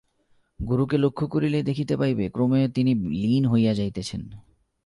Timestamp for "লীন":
2.93-3.43